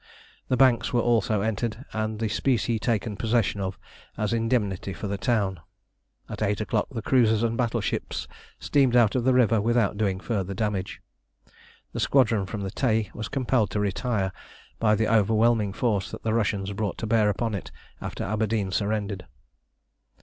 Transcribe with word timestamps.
The 0.47 0.57
banks 0.57 0.91
were 0.91 1.01
also 1.01 1.41
entered, 1.41 1.85
and 1.93 2.17
the 2.19 2.27
specie 2.27 2.79
taken 2.79 3.15
possession 3.15 3.61
of, 3.61 3.77
as 4.17 4.33
indemnity 4.33 4.93
for 4.93 5.05
the 5.05 5.19
town. 5.19 5.59
At 6.27 6.41
eight 6.41 6.59
o'clock 6.59 6.87
the 6.89 7.03
cruisers 7.03 7.43
and 7.43 7.55
battleships 7.55 8.27
steamed 8.57 8.95
out 8.95 9.13
of 9.13 9.25
the 9.25 9.33
river 9.35 9.61
without 9.61 9.97
doing 9.99 10.19
further 10.19 10.55
damage. 10.55 11.03
The 11.93 11.99
squadron 11.99 12.47
from 12.47 12.61
the 12.61 12.71
Tay 12.71 13.11
was 13.13 13.27
compelled 13.29 13.69
to 13.69 13.79
retire 13.79 14.31
by 14.79 14.95
the 14.95 15.07
overwhelming 15.07 15.71
force 15.71 16.09
that 16.09 16.23
the 16.23 16.33
Russians 16.33 16.73
brought 16.73 16.97
to 16.97 17.05
bear 17.05 17.29
upon 17.29 17.53
it 17.53 17.69
after 18.01 18.23
Aberdeen 18.23 18.71
surrendered. 18.71 19.27